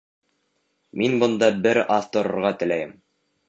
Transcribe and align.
Мин 1.03 1.19
бында 1.25 1.51
бер 1.67 1.83
аҙ 1.99 2.11
торорға 2.19 2.57
теләйем... 2.63 3.01